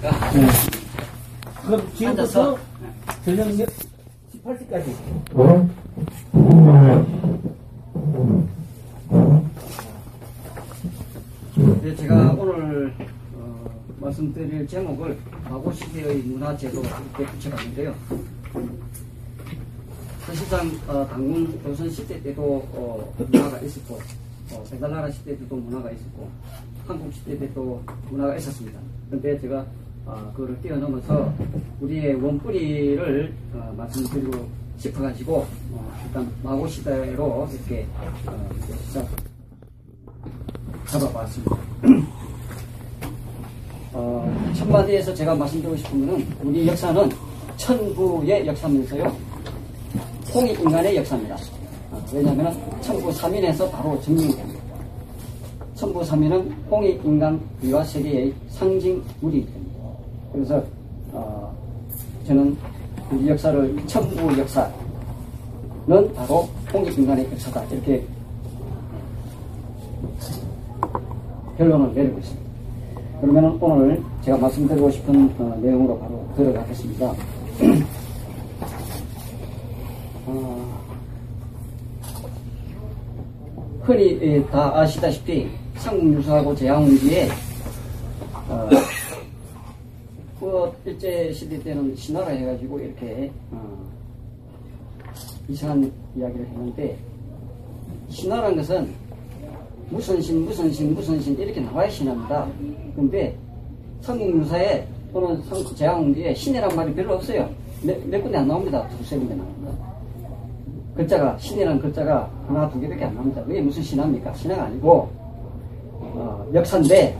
[0.00, 2.56] 그럼 지금부터
[3.24, 4.94] 저녁 18시까지.
[11.82, 12.94] 네, 제가 오늘
[13.34, 17.94] 어, 말씀드릴 제목을 과거 시대의 문화 제도 이렇게 붙여봤는데요.
[20.26, 22.42] 사실상 어, 당군 조선 시대 때도
[22.72, 23.98] 어, 문화가 있었고
[24.52, 26.30] 어, 배달나라 시대 때도 문화가 있었고
[26.86, 28.78] 한국 시대 때도 문화가 있었습니다.
[29.08, 29.66] 그런데 제가
[30.08, 31.30] 어, 그거를 뛰어넘어서
[31.82, 34.48] 우리의 원뿌리를 어, 말씀드리고
[34.78, 37.86] 싶어가지고 어, 일단 마고 시대로 이렇게
[38.26, 38.48] 어,
[38.86, 39.06] 시작
[40.86, 41.56] 잡아봤습니다.
[43.92, 47.10] 어, 첫마디에서 제가 말씀드리고 싶은 것은 우리 역사는
[47.58, 49.14] 천부의 역사면서요.
[50.32, 51.36] 홍익 인간의 역사입니다.
[51.90, 54.58] 어, 왜냐하면 천부 3인에서 바로 증명됩니다.
[55.74, 59.67] 천부 3인은 홍익 인간 미와 세계의 상징물이기 때문에
[60.32, 60.62] 그래서
[61.12, 61.54] 어,
[62.26, 62.56] 저는
[63.10, 64.70] 우리 역사를 천부 역사는
[66.14, 68.04] 바로 홍익 인간의 역사다 이렇게
[71.56, 72.48] 결론을 내리고 있습니다.
[73.20, 77.06] 그러면 오늘 제가 말씀드리고 싶은 어, 내용으로 바로 들어가겠습니다.
[80.26, 80.68] 어,
[83.82, 87.47] 흔히 예, 다 아시다시피 삼국유사하고 제왕운기에 어,
[90.38, 93.84] 그 일제 시대 때는 신화라 해가지고 이렇게 어,
[95.48, 96.96] 이상한 이야기를 했는데
[98.08, 98.88] 신화란 것은
[99.90, 102.46] 무슨 신, 무슨 신, 무슨 신 이렇게 나와야 신합니다.
[102.94, 103.36] 근데
[104.02, 105.42] 삼국유사에 또는
[105.74, 107.48] 제왕운기에 신이란 말이 별로 없어요.
[107.82, 108.86] 몇, 몇 군데 안 나옵니다.
[108.98, 109.72] 두세 군데 나옵니다.
[110.94, 113.42] 글자가 신이라는 글자가 하나 두 개밖에 안 나옵니다.
[113.46, 114.34] 왜 무슨 신화입니까?
[114.34, 115.08] 신화가 아니고
[116.00, 117.16] 어, 역사인데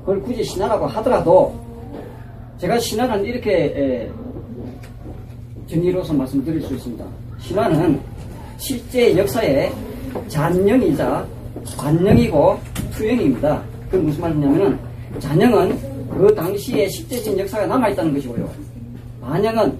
[0.00, 1.54] 그걸 굳이 신화라고 하더라도
[2.58, 4.10] 제가 신화는 이렇게 에,
[5.66, 7.04] 정의로서 말씀드릴 수 있습니다.
[7.40, 8.00] 신화는
[8.58, 9.72] 실제 역사의
[10.28, 11.26] 잔영이자
[11.76, 12.58] 반영이고
[12.92, 13.62] 투영입니다.
[13.90, 14.78] 그 무슨 말이냐면은
[15.18, 15.78] 잔영은
[16.10, 18.48] 그 당시에 실제적인 역사가 남아있다는 것이고요.
[19.20, 19.76] 반영은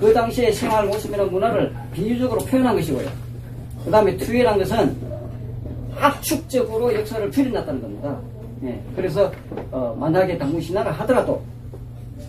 [0.00, 3.08] 그 당시의 생활 모습이나 문화를 비유적으로 표현한 것이고요.
[3.84, 4.96] 그 다음에 투유란 것은
[5.98, 8.18] 압축적으로 역사를 풀어놨다는 겁니다.
[8.64, 9.30] 예, 그래서
[9.70, 11.42] 어, 만약에 당군 신화를 하더라도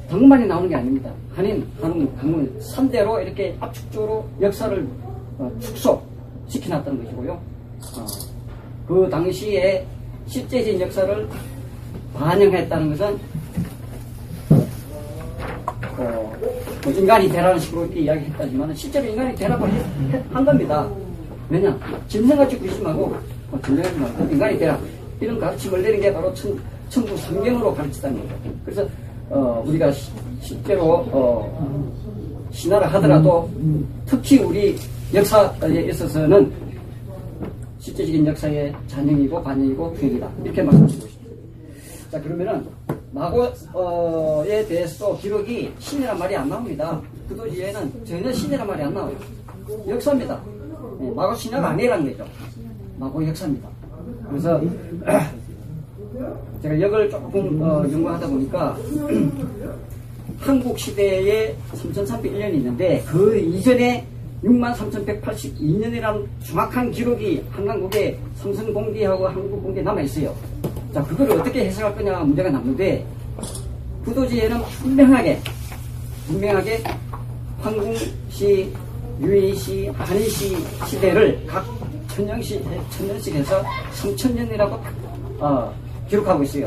[0.09, 1.11] 덕만이 나오는 게 아닙니다.
[1.35, 4.88] 한인, 한국, 당군 3대로 이렇게 압축적으로 역사를
[5.38, 7.31] 어, 축소시켜놨다는 것이고요.
[7.33, 8.05] 어,
[8.88, 9.85] 그 당시에
[10.27, 11.27] 실제적인 역사를
[12.13, 13.19] 반영했다는 것은
[15.97, 16.33] 어,
[16.83, 19.66] 뭐 인간이 되라는 식으로 이렇게 이야기했다지만 실제로 인간이 되라고
[20.31, 20.89] 한 겁니다.
[21.49, 21.77] 왜냐?
[22.07, 23.16] 짐승 같이 구지 말고
[23.51, 24.79] 어, 짐승같이 말고 인간이 되라
[25.19, 28.35] 이런 가르침을 내린 게 바로 천, 천부 삼경으로 가르치다는 거죠.
[28.63, 28.87] 그래서
[29.29, 33.49] 어, 우리가 시- 실제로 어, 신화를 하더라도
[34.05, 34.77] 특히 우리
[35.13, 36.51] 역사에 있어서는
[37.79, 41.35] 실제적인 역사의 잔영이고 반영이고 규행이다 이렇게 말씀드리고 싶습니다.
[42.11, 42.65] 자 그러면은
[43.11, 47.01] 마고에 대해서도 기록이 신이란 말이 안 나옵니다.
[47.29, 49.15] 그도지에는 전혀 신이란 말이 안 나와요.
[49.87, 50.41] 역사입니다.
[51.01, 52.29] 예, 마고 신화가 아니라는 거죠.
[52.97, 53.69] 마고 역사입니다.
[54.29, 54.61] 그래서
[56.62, 58.78] 제가 역을 조금 어, 연구하다 보니까
[60.40, 64.06] 한국 시대에 3301년이 있는데 그 이전에
[64.44, 70.35] 63,182년이라는 정확한 기록이 한강국에 삼성공기하고 한국공기에 남아있어요.
[70.94, 73.06] 자, 그걸 어떻게 해석할 거냐 문제가 남는데
[74.03, 75.40] 부도지에는 분명하게
[76.28, 76.84] 분명하게
[77.59, 78.72] 황궁시,
[79.19, 80.57] 유이시, 한의시
[80.88, 81.66] 시대를 각
[82.09, 83.63] 천년씩, 천년씩 해서
[83.94, 84.79] 3천년이라고
[85.40, 85.73] 어,
[86.09, 86.63] 기록하고 있어요.